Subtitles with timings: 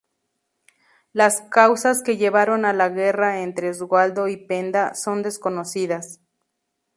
[1.13, 6.19] Las causas que llevaron a la guerra entre Oswaldo y Penda son desconocidas.